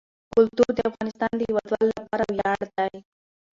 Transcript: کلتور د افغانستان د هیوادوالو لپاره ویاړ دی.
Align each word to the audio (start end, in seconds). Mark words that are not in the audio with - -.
کلتور 0.33 0.69
د 0.75 0.79
افغانستان 0.89 1.31
د 1.35 1.41
هیوادوالو 1.47 1.91
لپاره 1.99 2.23
ویاړ 2.33 2.59
دی. 2.77 2.93